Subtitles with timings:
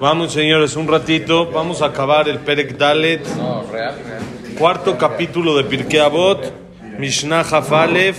[0.00, 1.50] Vamos, señores, un ratito.
[1.50, 3.22] Vamos a acabar el Perek Dalet.
[4.58, 6.52] Cuarto capítulo de Pirkei Avot.
[6.98, 8.14] Mishnah Hafalev.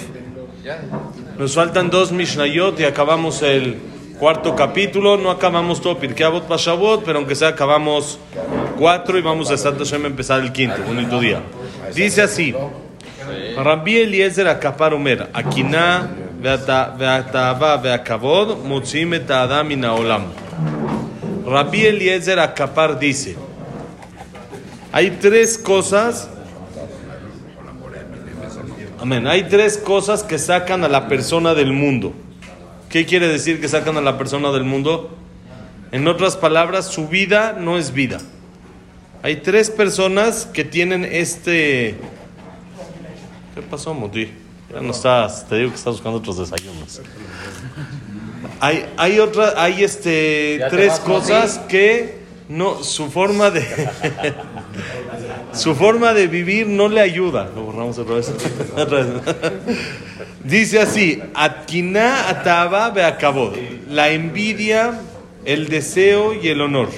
[1.37, 3.77] Nos faltan dos Mishnayot y acabamos el
[4.19, 5.17] cuarto capítulo.
[5.17, 8.19] No acabamos todo Pirkei Avot Pashavot, pero aunque sea acabamos
[8.77, 10.81] cuatro y vamos a empezar el quinto.
[10.85, 11.41] Bonito día.
[11.93, 12.55] Dice así.
[13.55, 16.09] Rabbi Eliezer Akapar Omer, Akina
[16.42, 20.22] והתאווה והכבוד מוציאים את האדם מן העולם.
[21.46, 23.36] Rabbi Eliezer Akapar dice,
[24.92, 26.28] hay tres cosas,
[28.98, 32.12] amén, hay tres cosas que sacan a la persona del mundo.
[32.88, 35.16] ¿Qué quiere decir que sacan a la persona del mundo?
[35.92, 38.18] En otras palabras, su vida no es vida.
[39.22, 41.94] Hay tres personas que tienen este...
[43.54, 44.39] ¿Qué pasó, Moti?
[44.71, 47.01] Ya no estás, te digo que estás buscando otros desayunos.
[48.59, 53.63] Hay, hay otra, hay este tres cosas que no, su forma de
[55.53, 57.49] su forma de vivir no le ayuda.
[57.55, 58.31] Lo borramos otra vez.
[60.43, 63.55] Dice así: Atkiná ataba beakabod.
[63.89, 64.99] La envidia,
[65.43, 66.89] el deseo y el honor.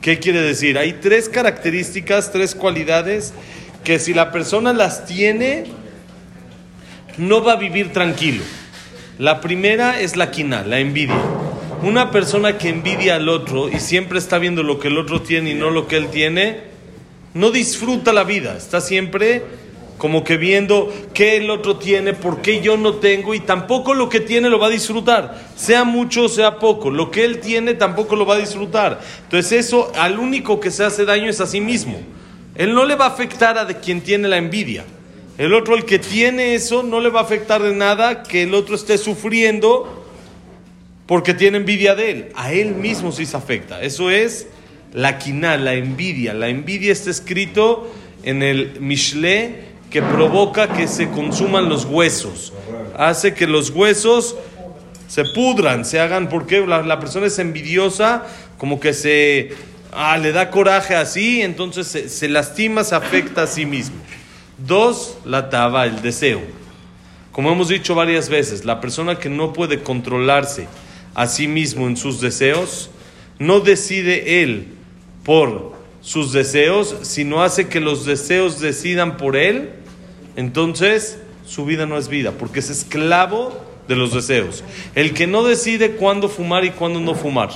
[0.00, 0.78] ¿Qué quiere decir?
[0.78, 3.32] Hay tres características, tres cualidades
[3.84, 5.64] que si la persona las tiene,
[7.18, 8.42] no va a vivir tranquilo.
[9.18, 11.20] La primera es la quina, la envidia.
[11.82, 15.50] Una persona que envidia al otro y siempre está viendo lo que el otro tiene
[15.50, 16.60] y no lo que él tiene,
[17.34, 18.56] no disfruta la vida.
[18.56, 19.42] Está siempre
[19.98, 24.08] como que viendo qué el otro tiene, por qué yo no tengo y tampoco lo
[24.08, 25.40] que tiene lo va a disfrutar.
[25.54, 29.00] Sea mucho o sea poco, lo que él tiene tampoco lo va a disfrutar.
[29.22, 32.00] Entonces eso al único que se hace daño es a sí mismo.
[32.54, 34.84] Él no le va a afectar a de quien tiene la envidia.
[35.38, 38.54] El otro, el que tiene eso, no le va a afectar de nada que el
[38.54, 40.04] otro esté sufriendo
[41.06, 42.28] porque tiene envidia de él.
[42.34, 43.82] A él mismo sí se afecta.
[43.82, 44.46] Eso es
[44.92, 46.34] la quina, la envidia.
[46.34, 47.90] La envidia está escrito
[48.22, 52.52] en el Mishle que provoca que se consuman los huesos.
[52.96, 54.36] Hace que los huesos
[55.08, 58.24] se pudran, se hagan, porque la, la persona es envidiosa,
[58.56, 59.50] como que se
[59.92, 63.96] ah, le da coraje así, entonces se, se lastima, se afecta a sí mismo.
[64.66, 66.40] Dos, la taba, el deseo.
[67.32, 70.68] Como hemos dicho varias veces, la persona que no puede controlarse
[71.14, 72.90] a sí mismo en sus deseos,
[73.38, 74.68] no decide él
[75.24, 79.70] por sus deseos, sino hace que los deseos decidan por él,
[80.36, 83.58] entonces su vida no es vida, porque es esclavo
[83.88, 84.62] de los deseos.
[84.94, 87.50] El que no decide cuándo fumar y cuándo no fumar.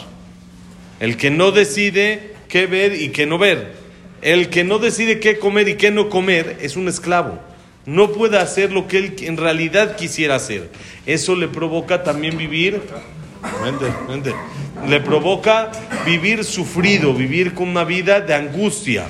[0.98, 3.85] El que no decide qué ver y qué no ver
[4.26, 7.38] el que no decide qué comer y qué no comer es un esclavo.
[7.84, 10.68] No puede hacer lo que él en realidad quisiera hacer.
[11.06, 12.82] Eso le provoca también vivir,
[14.88, 15.70] le provoca
[16.04, 19.06] vivir sufrido, vivir con una vida de angustia.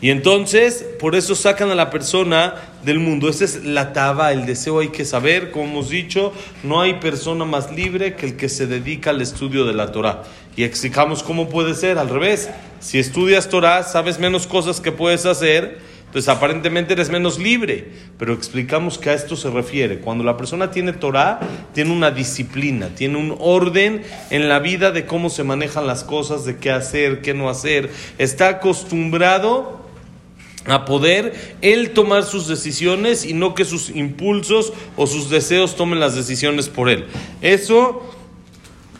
[0.00, 2.54] Y entonces, por eso sacan a la persona
[2.84, 3.28] del mundo.
[3.28, 5.50] Esa es la taba, el deseo hay que saber.
[5.50, 6.32] Como hemos dicho,
[6.62, 10.22] no hay persona más libre que el que se dedica al estudio de la Torah.
[10.56, 12.48] Y explicamos cómo puede ser, al revés.
[12.78, 17.88] Si estudias Torah, sabes menos cosas que puedes hacer, entonces aparentemente eres menos libre.
[18.18, 19.98] Pero explicamos que a esto se refiere.
[19.98, 21.40] Cuando la persona tiene Torah,
[21.74, 26.44] tiene una disciplina, tiene un orden en la vida de cómo se manejan las cosas,
[26.44, 27.90] de qué hacer, qué no hacer.
[28.16, 29.77] Está acostumbrado
[30.68, 36.00] a poder él tomar sus decisiones y no que sus impulsos o sus deseos tomen
[36.00, 37.06] las decisiones por él.
[37.40, 38.02] Eso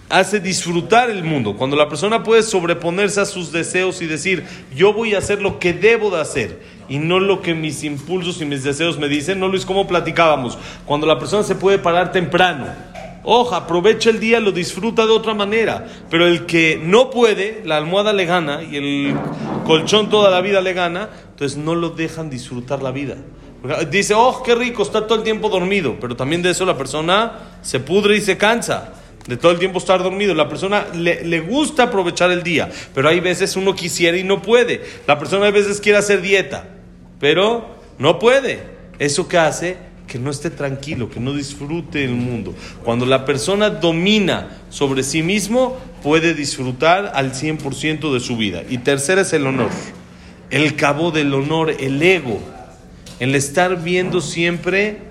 [0.09, 1.56] hace disfrutar el mundo.
[1.56, 5.59] Cuando la persona puede sobreponerse a sus deseos y decir, yo voy a hacer lo
[5.59, 9.39] que debo de hacer y no lo que mis impulsos y mis deseos me dicen,
[9.39, 10.59] no lo es como platicábamos.
[10.87, 12.67] Cuando la persona se puede parar temprano,
[13.25, 15.87] ojo, aprovecha el día, lo disfruta de otra manera.
[16.11, 19.15] Pero el que no puede, la almohada le gana y el
[19.65, 23.17] colchón toda la vida le gana, entonces no lo dejan disfrutar la vida.
[23.91, 27.59] Dice, oh, qué rico, está todo el tiempo dormido, pero también de eso la persona
[27.62, 28.93] se pudre y se cansa
[29.27, 30.35] de todo el tiempo estar dormido.
[30.35, 34.43] La persona le, le, gusta aprovechar el día, pero hay veces uno quisiera y no
[34.43, 34.82] puede.
[35.06, 36.67] La persona a veces quiere hacer dieta,
[37.19, 37.67] pero
[37.99, 38.62] no puede.
[38.99, 39.88] ¿Eso qué hace?
[40.08, 42.55] Que no esté tranquilo, que no disfrute el mundo.
[42.82, 48.62] Cuando la persona domina sobre sí mismo, puede disfrutar al 100% de su vida.
[48.69, 49.70] Y tercera es el honor.
[50.50, 52.40] El cabo del honor, el ego.
[53.20, 55.07] El estar viendo siempre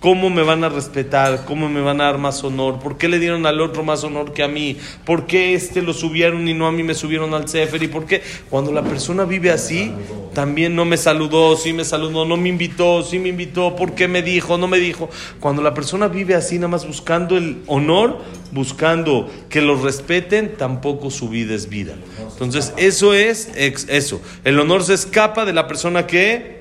[0.00, 1.44] ¿Cómo me van a respetar?
[1.46, 2.78] ¿Cómo me van a dar más honor?
[2.78, 4.76] ¿Por qué le dieron al otro más honor que a mí?
[5.06, 7.82] ¿Por qué este lo subieron y no a mí me subieron al Sefer?
[7.82, 8.22] ¿Y por qué?
[8.50, 9.90] Cuando la persona vive así,
[10.34, 14.06] también no me saludó, sí me saludó, no me invitó, sí me invitó, ¿por qué
[14.06, 14.58] me dijo?
[14.58, 15.08] No me dijo.
[15.40, 18.18] Cuando la persona vive así, nada más buscando el honor,
[18.52, 21.94] buscando que lo respeten, tampoco su vida es vida.
[22.32, 24.20] Entonces, eso es eso.
[24.44, 26.55] El honor se escapa de la persona que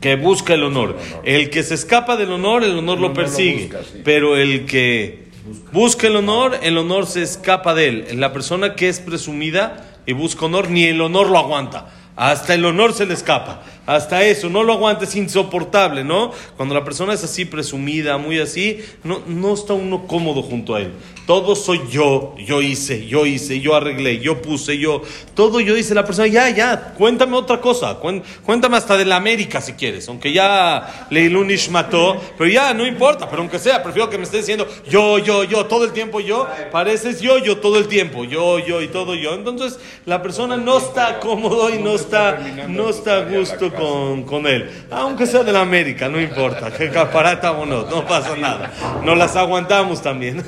[0.00, 0.96] que busca el honor.
[1.24, 3.70] El que se escapa del honor, el honor lo persigue.
[4.04, 5.28] Pero el que
[5.72, 8.20] busca el honor, el honor se escapa de él.
[8.20, 11.90] La persona que es presumida y busca honor, ni el honor lo aguanta.
[12.16, 13.62] Hasta el honor se le escapa.
[13.86, 16.32] Hasta eso, no lo aguante, es insoportable, ¿no?
[16.56, 20.80] Cuando la persona es así presumida, muy así, no, no está uno cómodo junto a
[20.80, 20.92] él.
[21.26, 25.02] Todo soy yo, yo hice, yo hice, yo arreglé, yo puse, yo,
[25.34, 25.94] todo yo hice.
[25.94, 27.98] La persona, ya, ya, cuéntame otra cosa,
[28.44, 33.28] cuéntame hasta de la América si quieres, aunque ya Leilunish mató, pero ya, no importa,
[33.28, 36.46] pero aunque sea, prefiero que me estés diciendo yo, yo, yo, todo el tiempo yo,
[36.72, 39.34] pareces yo, yo todo el tiempo, yo, yo y todo yo.
[39.34, 42.38] Entonces, la persona no está cómodo y no está,
[42.68, 46.90] no está a gusto con, con él, aunque sea de la América, no importa, que
[46.90, 48.70] caparata o no, no pasa nada,
[49.04, 50.42] no las aguantamos también.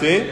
[0.00, 0.24] ¿Sí?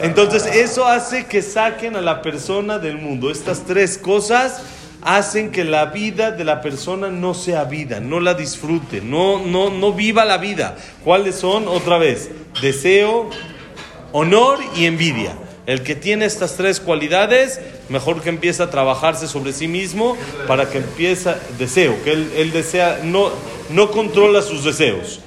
[0.00, 3.30] Entonces eso hace que saquen a la persona del mundo.
[3.30, 4.62] Estas tres cosas
[5.02, 9.70] hacen que la vida de la persona no sea vida, no la disfrute, no, no,
[9.70, 10.76] no viva la vida.
[11.04, 11.68] ¿Cuáles son?
[11.68, 12.30] Otra vez,
[12.62, 13.28] deseo,
[14.12, 15.34] honor y envidia.
[15.70, 20.16] El que tiene estas tres cualidades, mejor que empiece a trabajarse sobre sí mismo
[20.48, 23.30] para que empiece deseo, que él, desea, no,
[23.72, 25.20] no controla sus deseos.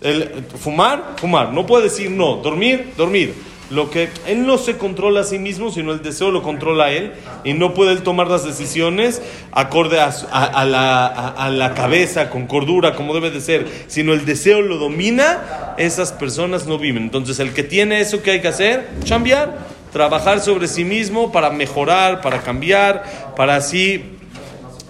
[0.00, 1.52] El, fumar, fumar.
[1.52, 2.36] No puede decir no.
[2.36, 3.34] Dormir, dormir.
[3.68, 7.12] Lo que él no se controla a sí mismo, sino el deseo lo controla él
[7.44, 9.20] y no puede él tomar las decisiones
[9.52, 14.62] acorde a, la, a, la, cabeza, con cordura, como debe de ser, sino el deseo
[14.62, 17.02] lo domina, esas personas no viven.
[17.02, 21.50] Entonces el que tiene eso que hay que hacer, cambiar, trabajar sobre sí mismo para
[21.50, 24.02] mejorar, para cambiar, para así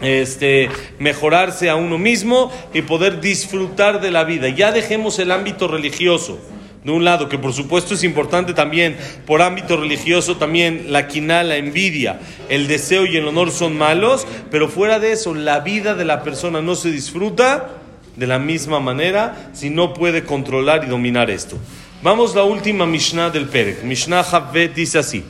[0.00, 0.69] este,
[0.99, 4.49] mejorarse a uno mismo y poder disfrutar de la vida.
[4.49, 6.38] Ya dejemos el ámbito religioso.
[6.85, 11.43] De un lado, que por supuesto es importante también, por ámbito religioso también la quina,
[11.43, 15.94] la envidia, el deseo y el honor son malos, pero fuera de eso, la vida
[15.94, 17.69] de la persona no se disfruta
[18.17, 21.58] de la misma manera si no puede controlar y dominar esto.
[22.02, 23.82] Vamos a la última Mishnah del Perek.
[23.85, 25.23] Mishnah Havvet dice así: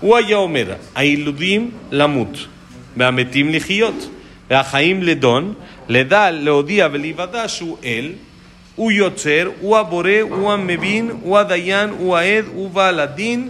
[0.00, 2.48] Uaya Omer, Ailudim Lamut,
[2.96, 3.52] Beametim
[7.84, 8.12] אל,
[8.76, 13.48] הוא יוצר, הוא הבורא, הוא המבין, הוא הדיין, הוא העד, הוא בעל הדין,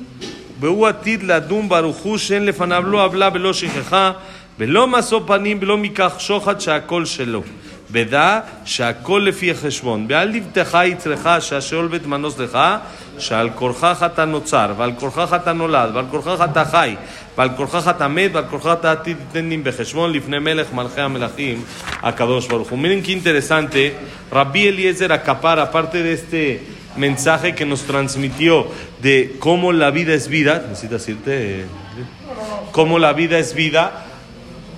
[0.60, 4.12] והוא עתיד לדון ברוך הוא שאין לפניו לא עוולה ולא שכחה,
[4.58, 7.42] ולא משוא פנים ולא מכך שוחד שהכל שלו.
[7.91, 10.05] ודע שהכל לפי החשבון.
[10.09, 12.59] ואל לבטך יצרך שהשאול בית מנוס לך,
[13.19, 16.95] שעל כורכך אתה נוצר, ועל כורכך אתה נולד, ועל כורכך אתה חי,
[17.37, 21.61] ועל כורכך אתה מת, ועל כורכך אתה עתיד תתנים בחשבון לפני מלך מלכי המלכים,
[22.01, 22.79] הקדוש ברוך הוא.
[22.79, 23.93] Miren qué interesante,
[24.31, 26.61] Rabbi Eliezer Acapar, aparte de este
[26.97, 28.67] mensaje que nos transmitió
[29.01, 31.65] de cómo la vida es vida, necesitas irte,
[32.71, 34.02] cómo la vida es vida,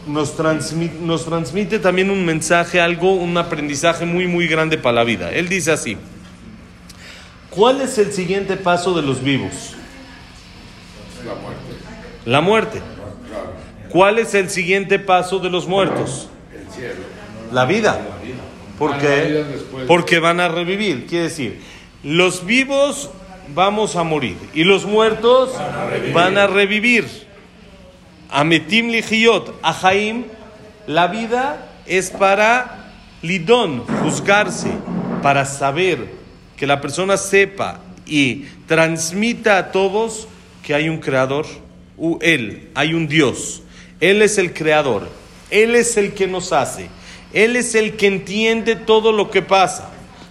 [0.06, 5.04] nos transmite, nos transmite también un mensaje, algo, un aprendizaje muy, muy grande para la
[5.04, 5.32] vida.
[5.32, 5.96] Él dice así,
[7.50, 9.74] ¿cuál es el siguiente paso de los vivos?
[11.24, 11.60] La muerte.
[12.24, 12.82] La muerte.
[13.88, 16.28] ¿Cuál es el siguiente paso de los muertos?
[16.52, 17.02] El cielo.
[17.52, 18.00] La vida.
[18.78, 19.24] ¿Por la qué?
[19.26, 19.86] vida después.
[19.86, 21.06] Porque van a revivir.
[21.06, 21.60] Quiere decir,
[22.02, 23.10] los vivos
[23.54, 25.54] vamos a morir y los muertos
[26.12, 27.25] van a revivir.
[28.30, 30.24] Ametim lihiot, ahaim,
[30.86, 32.92] la vida es para
[33.22, 34.70] lidón, juzgarse,
[35.22, 36.06] para saber,
[36.56, 40.28] que la persona sepa y transmita a todos
[40.62, 41.46] que hay un creador,
[41.96, 43.62] u él, hay un Dios.
[44.00, 45.08] Él es el creador,
[45.50, 46.88] él es el que nos hace,
[47.32, 49.90] él es el que entiende todo lo que pasa.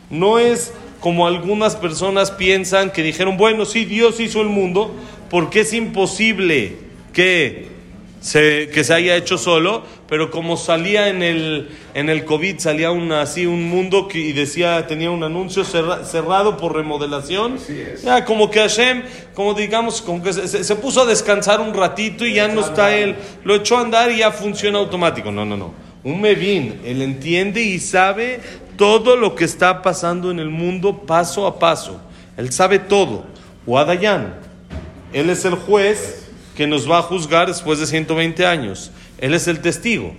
[0.09, 4.95] No es como algunas personas piensan que dijeron, bueno, sí, Dios hizo el mundo,
[5.29, 6.77] porque es imposible
[7.13, 7.74] que
[8.25, 12.89] se, que se haya hecho solo, pero como salía en el, en el COVID, salía
[12.89, 17.59] una, así un mundo que, y decía, tenía un anuncio cerra- cerrado por remodelación,
[18.03, 19.03] ya como que Hashem,
[19.35, 22.95] como digamos, como que se, se- puso a descansar un ratito y ya no está
[22.95, 25.31] él, lo echó a andar y ya funciona automático.
[25.31, 25.73] No, no, no.
[26.03, 28.39] Un Mevin, él entiende y sabe
[28.75, 32.01] todo lo que está pasando en el mundo paso a paso.
[32.37, 33.25] Él sabe todo.
[33.67, 34.33] Wadayan,
[35.13, 36.24] él es el juez
[36.55, 38.91] que nos va a juzgar después de 120 años.
[39.17, 40.15] Él es el testigo.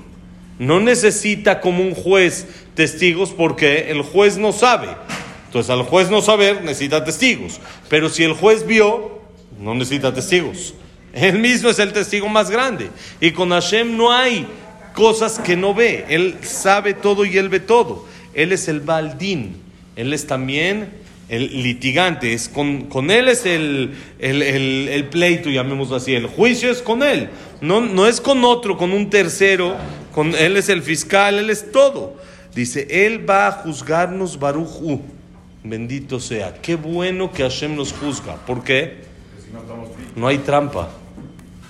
[0.58, 4.88] No necesita como un juez testigos porque el juez no sabe.
[5.46, 7.60] Entonces al juez no saber necesita testigos.
[7.88, 9.20] Pero si el juez vio,
[9.60, 10.74] no necesita testigos.
[11.12, 12.90] Él mismo es el testigo más grande.
[13.20, 14.46] Y con Hashem no hay
[14.94, 16.04] cosas que no ve.
[16.08, 18.06] Él sabe todo y él ve todo.
[18.34, 19.56] Él es el baldín.
[19.96, 20.90] Él es también
[21.28, 22.32] el litigante.
[22.32, 26.14] Es con, con él es el, el, el, pleito, llamémoslo así.
[26.14, 27.30] El juicio es con él.
[27.60, 29.76] No, no es con otro, con un tercero.
[30.14, 32.16] Con, él es el fiscal, él es todo.
[32.54, 35.02] Dice, él va a juzgarnos Baruch Hu.
[35.64, 36.54] Bendito sea.
[36.62, 38.36] Qué bueno que Hashem nos juzga.
[38.46, 39.04] ¿Por qué?
[40.14, 40.90] No hay trampa.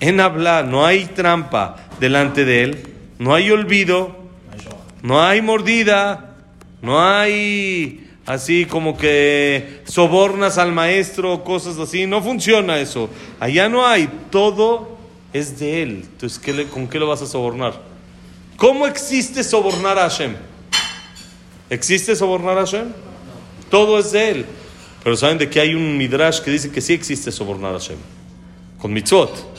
[0.01, 2.83] En hablar, no hay trampa delante de él.
[3.19, 4.15] No hay olvido.
[5.03, 6.37] No hay mordida.
[6.83, 12.07] No hay así como que sobornas al maestro, cosas así.
[12.07, 13.09] No funciona eso.
[13.41, 14.09] Allá no hay.
[14.31, 14.97] Todo
[15.33, 16.05] es de él.
[16.13, 17.81] Entonces, ¿qué le- ¿con qué lo vas a sobornar?
[18.57, 20.35] ¿Cómo existe sobornar a Hashem?
[21.71, 22.87] ¿Existe sobornar a Hashem?
[23.71, 24.47] Todo es de él.
[25.03, 27.97] Pero saben de que hay un midrash que dice que sí existe sobornar a Hashem.
[28.79, 29.55] Con mitzvot.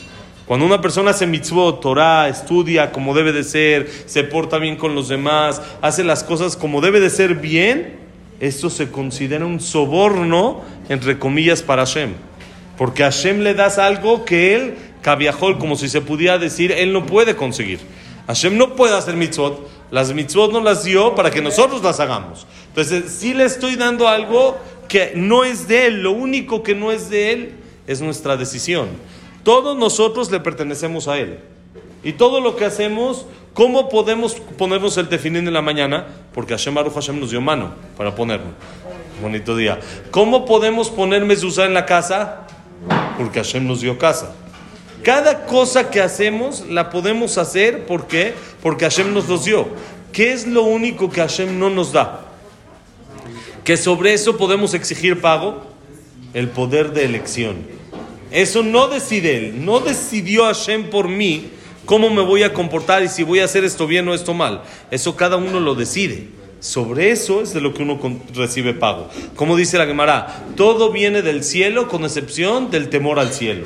[0.46, 4.94] Cuando una persona hace mitzvot, Torah, estudia como debe de ser, se porta bien con
[4.94, 7.98] los demás, hace las cosas como debe de ser bien,
[8.40, 12.14] esto se considera un soborno, entre comillas, para Hashem.
[12.76, 16.92] Porque a Hashem le das algo que él, cabiajol, como si se pudiera decir, él
[16.92, 17.80] no puede conseguir.
[18.28, 22.46] Hashem no puede hacer mitzvot, las mitzvot no las dio para que nosotros las hagamos.
[22.68, 26.92] Entonces, sí le estoy dando algo que no es de él, lo único que no
[26.92, 27.52] es de él
[27.86, 28.88] es nuestra decisión.
[29.42, 31.38] Todos nosotros le pertenecemos a él.
[32.04, 33.26] Y todo lo que hacemos,
[33.58, 36.06] ¿cómo podemos ponernos el tefilín en la mañana?
[36.32, 38.52] Porque Hashem Baruch Hashem nos dio mano para ponerlo.
[39.20, 39.80] Bonito día.
[40.12, 42.46] ¿Cómo podemos poner mezuzá en la casa?
[43.16, 44.32] Porque Hashem nos dio casa.
[45.02, 48.32] Cada cosa que hacemos la podemos hacer ¿por qué?
[48.62, 49.66] Porque Hashem nos los dio.
[50.12, 52.26] ¿Qué es lo único que Hashem no nos da?
[53.64, 55.64] Que sobre eso podemos exigir pago,
[56.32, 57.56] el poder de elección.
[58.30, 61.57] Eso no decide él, no decidió Hashem por mí
[61.88, 64.60] cómo me voy a comportar y si voy a hacer esto bien o esto mal.
[64.90, 66.28] Eso cada uno lo decide.
[66.60, 67.98] Sobre eso es de lo que uno
[68.34, 69.08] recibe pago.
[69.36, 73.64] Como dice la Gemara, todo viene del cielo con excepción del temor al cielo.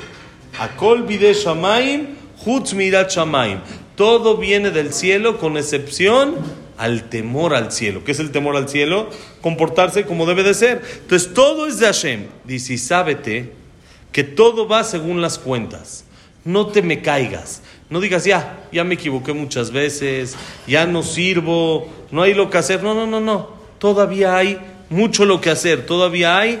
[0.57, 3.59] Akol bide shamaim, chutz mirat shamaim.
[3.97, 6.35] Todo viene del cielo con excepción
[6.77, 8.05] al temor al cielo.
[8.05, 9.09] ¿Qué es el temor al cielo?
[9.41, 10.81] Comportarse como debe de ser.
[11.01, 12.27] Entonces todo es de Hashem.
[12.45, 13.51] Dice, y sábete
[14.13, 16.05] que todo va según las cuentas.
[16.45, 17.61] No te me caigas.
[17.93, 20.35] No digas, ya, ya me equivoqué muchas veces,
[20.65, 22.81] ya no sirvo, no hay lo que hacer.
[22.81, 23.51] No, no, no, no.
[23.77, 24.57] Todavía hay
[24.89, 25.85] mucho lo que hacer.
[25.85, 26.59] Todavía hay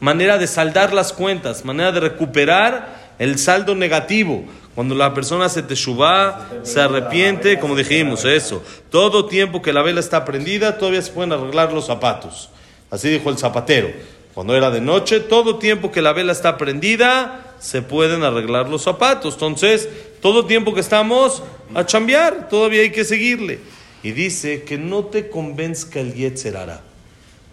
[0.00, 4.44] manera de saldar las cuentas, manera de recuperar el saldo negativo.
[4.74, 8.64] Cuando la persona se teshuva, se arrepiente, como dijimos, eso.
[8.90, 12.50] Todo tiempo que la vela está prendida, todavía se pueden arreglar los zapatos.
[12.90, 13.88] Así dijo el zapatero.
[14.34, 18.82] Cuando era de noche, todo tiempo que la vela está prendida, se pueden arreglar los
[18.82, 19.34] zapatos.
[19.34, 19.88] Entonces,
[20.20, 21.42] todo tiempo que estamos
[21.74, 23.60] a chambear, todavía hay que seguirle.
[24.02, 26.80] Y dice que no te convenzca el Yetzer hará.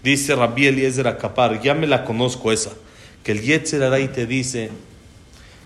[0.03, 2.71] Dice Rabbi Eliezer Akapar, ya me la conozco esa,
[3.23, 4.69] que el Yetzer hará y te dice,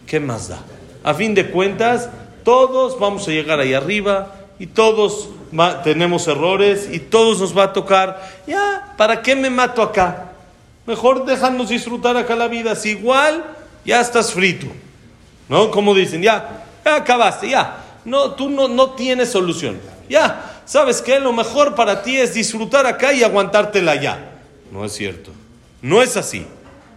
[0.08, 0.64] ¿qué más da?
[1.04, 2.10] A fin de cuentas,
[2.44, 5.30] todos vamos a llegar ahí arriba y todos
[5.84, 8.42] tenemos errores y todos nos va a tocar.
[8.48, 10.33] Ya, ¿para qué me mato acá?
[10.86, 12.76] Mejor déjanos disfrutar acá la vida.
[12.76, 13.44] Si igual
[13.86, 14.68] ya estás frito.
[15.50, 15.72] ¿No?
[15.72, 17.78] Como dicen, ya, ya acabaste, ya.
[18.06, 19.80] No, tú no, no tienes solución.
[20.10, 21.20] Ya, ¿sabes qué?
[21.20, 24.32] Lo mejor para ti es disfrutar acá y aguantártela ya.
[24.72, 25.32] No es cierto.
[25.82, 26.46] No es así.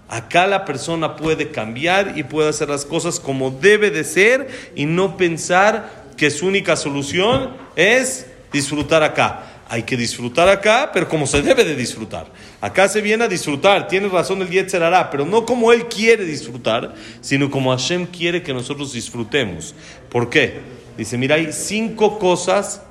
[0.09, 4.87] Acá la persona puede cambiar y puede hacer las cosas como debe de ser y
[4.87, 9.43] no pensar que su única solución es disfrutar acá.
[9.69, 12.27] Hay que disfrutar acá, pero como se debe de disfrutar.
[12.61, 16.25] Acá se viene a disfrutar, tiene razón el Yetzer hará, pero no como él quiere
[16.25, 19.75] disfrutar, sino como Hashem quiere que nosotros disfrutemos.
[20.09, 20.61] ¿Por qué?
[20.97, 22.83] Dice, mira, hay cinco cosas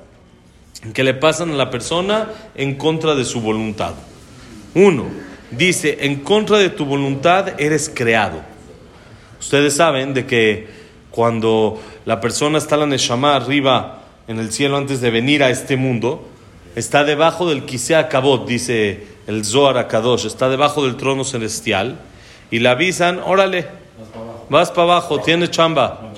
[0.92, 3.94] que le pasan a la persona en contra de su voluntad.
[4.74, 5.06] Uno,
[5.50, 8.42] dice, en contra de tu voluntad eres creado.
[9.40, 10.68] Ustedes saben de que
[11.10, 15.76] cuando la persona está la Neshama arriba en el cielo antes de venir a este
[15.76, 16.28] mundo,
[16.76, 21.98] está debajo del Kisea Kabot, dice el Zohar Akadosh, está debajo del trono celestial
[22.50, 23.66] y le avisan, órale,
[24.48, 26.12] vas para abajo, tienes chamba.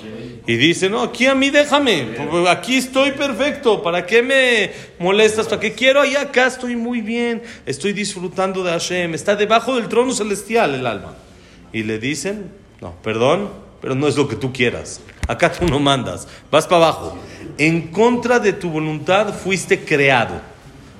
[0.45, 5.47] Y dice, no, aquí a mí déjame, aquí estoy perfecto, ¿para qué me molestas?
[5.47, 6.01] ¿Para qué quiero?
[6.01, 10.85] Allá acá estoy muy bien, estoy disfrutando de Hashem, está debajo del trono celestial el
[10.85, 11.13] alma.
[11.71, 12.51] Y le dicen,
[12.81, 13.49] no, perdón,
[13.79, 17.17] pero no es lo que tú quieras, acá tú no mandas, vas para abajo.
[17.57, 20.48] En contra de tu voluntad fuiste creado.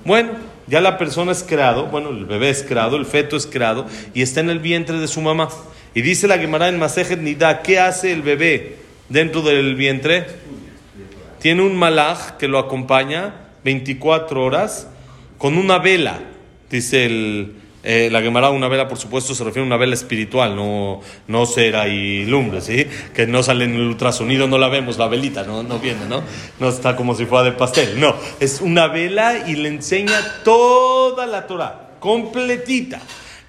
[0.09, 0.31] Bueno,
[0.65, 3.85] ya la persona es creado, bueno, el bebé es creado, el feto es creado
[4.15, 5.49] y está en el vientre de su mamá.
[5.93, 10.25] Y dice la Gemara en Masejet Nida, ¿qué hace el bebé dentro del vientre?
[11.39, 14.87] Tiene un malaj que lo acompaña 24 horas
[15.37, 16.17] con una vela,
[16.71, 20.55] dice el, eh, la Gemara, una vela, por supuesto, se refiere a una vela espiritual,
[20.55, 22.85] no, no cera y lumbre, ¿sí?
[23.13, 26.21] Que no sale en el ultrasonido, no la vemos, la velita, no, no viene, ¿no?
[26.59, 28.15] No está como si fuera de pastel, no.
[28.39, 32.99] Es una vela y le enseña toda la Torah, completita.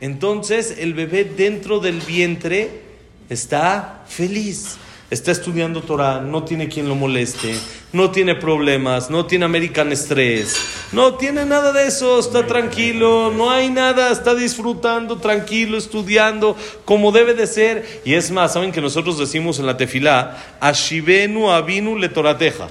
[0.01, 2.83] Entonces, el bebé dentro del vientre
[3.29, 4.79] está feliz
[5.11, 7.59] está estudiando Torah, no tiene quien lo moleste,
[7.93, 10.57] no tiene problemas, no tiene American Stress,
[10.93, 17.11] no tiene nada de eso, está tranquilo, no hay nada, está disfrutando, tranquilo, estudiando como
[17.11, 18.03] debe de ser.
[18.05, 22.69] Y es más, saben que nosotros decimos en la tefilá, Ashivenu Avinu le Torateja.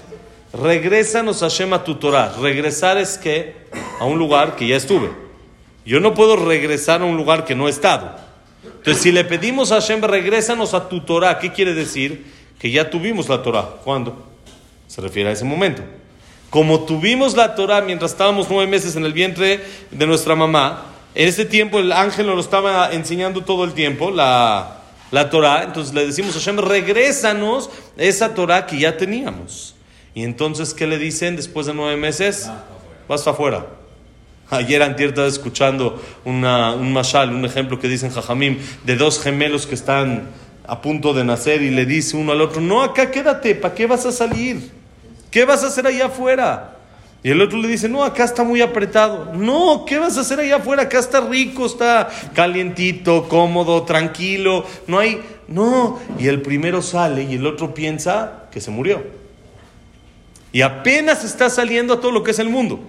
[0.54, 2.34] Regrésanos a Shema tu Torah.
[2.42, 3.56] Regresar es que
[4.00, 5.12] a un lugar que ya estuve.
[5.86, 8.29] Yo no puedo regresar a un lugar que no he estado.
[8.64, 12.26] Entonces, si le pedimos a Hashem, regrésanos a tu Torah, ¿qué quiere decir?
[12.60, 13.70] Que ya tuvimos la Torah.
[13.84, 14.28] ¿Cuándo?
[14.88, 15.82] Se refiere a ese momento.
[16.50, 19.62] Como tuvimos la Torah mientras estábamos nueve meses en el vientre
[19.92, 20.86] de nuestra mamá,
[21.16, 25.64] en ese tiempo el ángel nos lo estaba enseñando todo el tiempo, la, la Torah.
[25.64, 29.76] Entonces le decimos a Hashem, regrésanos esa Torah que ya teníamos.
[30.16, 32.50] Y entonces, ¿qué le dicen después de nueve meses?
[33.08, 33.79] Vas afuera.
[34.52, 36.42] Ayer antier estaba escuchando un
[36.92, 40.30] mashal, un ejemplo que dicen Jajamim, de dos gemelos que están
[40.66, 43.88] a punto de nacer y le dice uno al otro, no, acá quédate, ¿para qué
[43.88, 44.72] vas a salir?
[45.32, 46.76] ¿Qué vas a hacer allá afuera?
[47.22, 49.34] Y el otro le dice, no, acá está muy apretado.
[49.34, 50.84] No, ¿qué vas a hacer allá afuera?
[50.84, 54.66] Acá está rico, está calientito, cómodo, tranquilo.
[54.88, 56.00] No hay, no.
[56.18, 59.04] Y el primero sale y el otro piensa que se murió.
[60.54, 62.80] Y apenas está saliendo a todo lo que es el mundo.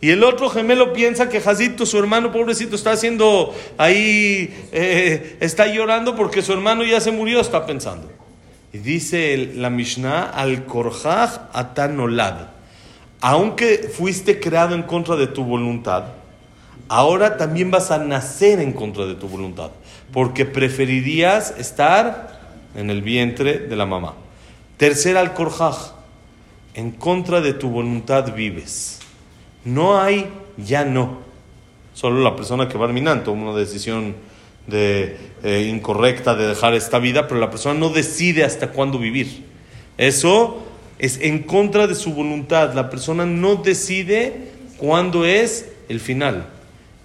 [0.00, 5.66] Y el otro gemelo piensa que Jacito, su hermano pobrecito, está haciendo ahí, eh, está
[5.66, 8.10] llorando porque su hermano ya se murió, está pensando.
[8.72, 12.48] Y dice la Mishnah, al korjaj atanolad.
[13.20, 16.04] Aunque fuiste creado en contra de tu voluntad,
[16.88, 19.70] ahora también vas a nacer en contra de tu voluntad,
[20.12, 22.40] porque preferirías estar
[22.74, 24.14] en el vientre de la mamá.
[24.78, 25.92] Tercer al korjaj,
[26.72, 29.00] en contra de tu voluntad vives.
[29.64, 31.18] No hay ya no.
[31.94, 34.14] Solo la persona que va al toma una decisión
[34.66, 39.44] de, eh, incorrecta de dejar esta vida, pero la persona no decide hasta cuándo vivir.
[39.98, 40.62] Eso
[40.98, 42.74] es en contra de su voluntad.
[42.74, 46.46] La persona no decide cuándo es el final.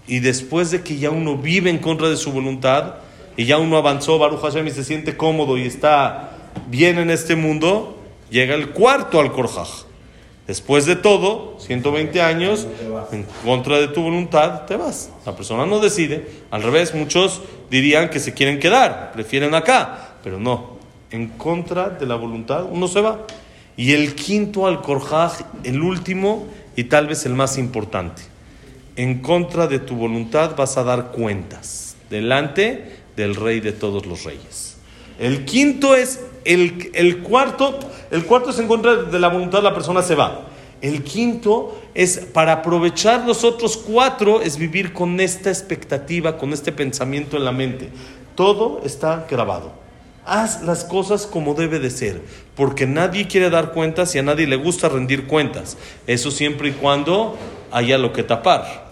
[0.08, 2.96] Y después de que ya uno vive en contra de su voluntad
[3.38, 6.32] y ya uno avanzó, Baruch Hashem, y se siente cómodo y está
[6.68, 9.86] bien en este mundo, llega el cuarto al Korjaj.
[10.48, 12.68] Después de todo, 120 años,
[13.12, 15.10] en contra de tu voluntad, te vas.
[15.26, 16.28] La persona no decide.
[16.52, 20.18] Al revés, muchos dirían que se quieren quedar, prefieren acá.
[20.24, 20.78] Pero no,
[21.10, 23.26] en contra de la voluntad, uno se va.
[23.76, 28.22] Y el quinto al Korjaj, el último y tal vez el más importante.
[28.96, 34.24] En contra de tu voluntad vas a dar cuentas delante del rey de todos los
[34.24, 34.65] reyes.
[35.20, 37.80] El quinto es el, cuarto,
[38.12, 40.42] el cuarto es en contra de la voluntad, la persona se va.
[40.82, 46.72] El quinto es para aprovechar los otros cuatro, es vivir con esta expectativa, con este
[46.72, 47.90] pensamiento en la mente.
[48.36, 49.72] Todo está grabado.
[50.26, 52.22] Haz las cosas como debe de ser,
[52.56, 55.78] porque nadie quiere dar cuentas y a nadie le gusta rendir cuentas.
[56.08, 57.38] Eso siempre y cuando
[57.72, 58.86] haya lo que tapar.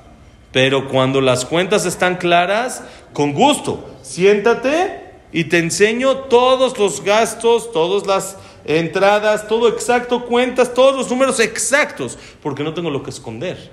[0.52, 2.84] Pero cuando las cuentas están claras,
[3.14, 5.03] con gusto, siéntate
[5.34, 11.39] y te enseño todos los gastos, todas las entradas, todo exacto, cuentas, todos los números
[11.39, 13.72] exactos, porque no tengo lo que esconder.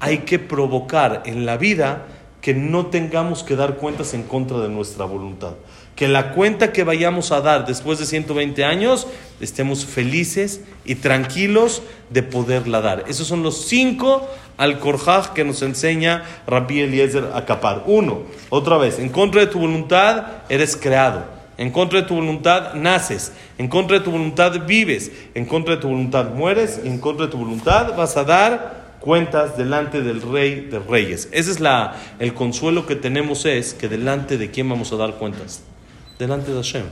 [0.00, 2.06] Hay que provocar en la vida
[2.42, 5.52] que no tengamos que dar cuentas en contra de nuestra voluntad.
[5.94, 9.06] Que la cuenta que vayamos a dar después de 120 años
[9.40, 13.04] estemos felices y tranquilos de poderla dar.
[13.06, 17.84] Esos son los cinco al Korjaj que nos enseña Rabbi Eliezer a capar.
[17.86, 21.24] Uno, otra vez, en contra de tu voluntad eres creado.
[21.58, 25.80] En contra de tu voluntad naces, en contra de tu voluntad vives, en contra de
[25.80, 30.68] tu voluntad mueres en contra de tu voluntad vas a dar cuentas delante del rey
[30.70, 31.28] de reyes.
[31.32, 35.16] Ese es la, el consuelo que tenemos es que delante de quién vamos a dar
[35.16, 35.62] cuentas.
[36.18, 36.84] Delante de Hashem.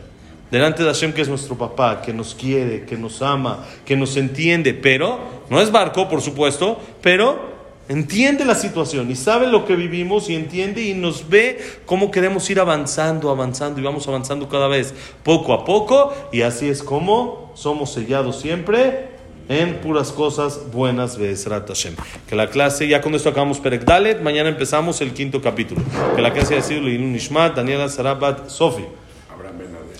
[0.50, 4.16] Delante de Hashem que es nuestro papá, que nos quiere, que nos ama, que nos
[4.16, 7.48] entiende, pero no es barco, por supuesto, pero
[7.88, 12.50] entiende la situación y sabe lo que vivimos y entiende y nos ve cómo queremos
[12.50, 17.52] ir avanzando, avanzando y vamos avanzando cada vez poco a poco y así es como
[17.54, 19.09] somos sellados siempre
[19.50, 21.96] en puras cosas buenas, Be'ezrat Hashem.
[22.28, 25.82] Que la clase, ya con esto acabamos Perek Dalet, mañana empezamos el quinto capítulo.
[26.14, 28.84] Que la clase haya sido Leilun Nishmat, Daniela Sarabat, Sofi.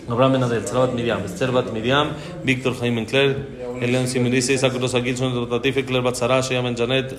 [0.09, 0.65] Abraham Benadel.
[0.65, 2.11] Sarabat Miriam, Esther Bat Miriam,
[2.45, 3.37] Víctor Jaime Encler,
[3.81, 7.17] Elian Simonice, Isaac Rosa Gilson, Rotatif, Claire Bat Sarah, Sheyam Ben Janet,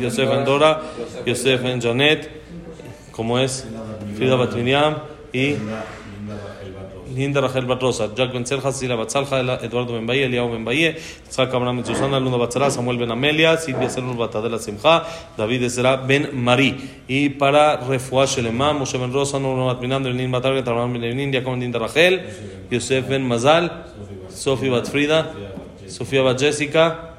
[0.00, 0.82] Yosef Ben Dora,
[1.24, 2.28] Yosef Ben Janet,
[3.12, 3.64] ¿cómo es?
[4.16, 4.96] Frida Bat Miriam
[5.32, 5.54] y
[7.14, 10.64] Linda Rachel Bat Rosa, Jack Ben Selja, Sila Bat Salja, Eduardo Ben Bahía, Eliao Ben
[10.64, 10.96] Bahía,
[11.28, 15.04] Isaac Abraham Susana, Luna Bat Sarah, Samuel Ben Amelia, Silvia Serur Batadela Simcha,
[15.36, 16.76] David Ezra Ben Mari.
[17.08, 21.02] Y para Refuah Shelema, Moshe Ben Rosa, Nuno Bat Minan, Lenin Bat Arget, Abraham Ben
[21.02, 22.22] Lenin, Jacob Linda Rachel,
[22.70, 23.86] Yosef Ben Mazal,
[24.28, 25.32] Sofía Bat Frida,
[25.88, 27.16] Sofía Bat Jessica,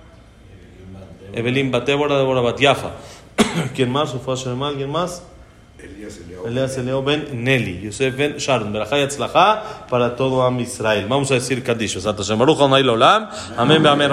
[1.34, 2.92] Evelyn Bat Débora, Débora Bat Yafa.
[3.76, 4.14] ¿Quién más?
[4.14, 5.24] Refuah Shelema, ¿alguien más?
[5.84, 7.04] Elías Eliao.
[7.04, 11.06] Ben Nelly, Yosef Ben Sharon, Berajá y Atzlajá para todo Am Israel.
[11.08, 11.98] Vamos a decir Kaddish.
[12.84, 13.30] Leolam.
[13.58, 14.12] Amén, amén.